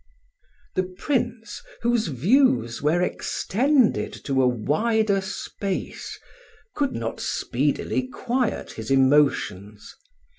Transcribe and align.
The 0.73 0.81
Prince, 0.97 1.61
whose 1.83 2.07
views 2.07 2.81
were 2.81 3.03
extended 3.03 4.11
to 4.25 4.41
a 4.41 4.47
wider 4.47 5.21
space, 5.21 6.17
could 6.73 6.93
not 6.93 7.19
speedily 7.19 8.07
quiet 8.07 8.71
his 8.71 8.89
emotions. 8.89 9.93